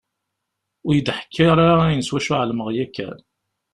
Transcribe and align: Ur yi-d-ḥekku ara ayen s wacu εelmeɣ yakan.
Ur 0.87 0.93
yi-d-ḥekku 0.95 1.43
ara 1.51 1.67
ayen 1.83 2.03
s 2.03 2.09
wacu 2.13 2.33
εelmeɣ 2.37 2.69
yakan. 2.75 3.17